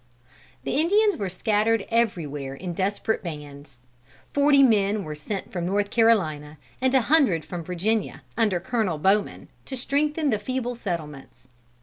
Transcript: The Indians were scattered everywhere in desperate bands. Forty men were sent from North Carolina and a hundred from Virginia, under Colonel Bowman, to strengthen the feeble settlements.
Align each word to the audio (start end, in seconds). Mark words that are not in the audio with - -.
The 0.63 0.81
Indians 0.81 1.15
were 1.15 1.29
scattered 1.29 1.85
everywhere 1.91 2.55
in 2.55 2.73
desperate 2.73 3.21
bands. 3.21 3.81
Forty 4.33 4.63
men 4.63 5.03
were 5.03 5.13
sent 5.13 5.51
from 5.51 5.67
North 5.67 5.91
Carolina 5.91 6.57
and 6.81 6.95
a 6.95 7.01
hundred 7.01 7.45
from 7.45 7.63
Virginia, 7.63 8.23
under 8.35 8.59
Colonel 8.59 8.97
Bowman, 8.97 9.47
to 9.65 9.77
strengthen 9.77 10.31
the 10.31 10.39
feeble 10.39 10.73
settlements. 10.73 11.49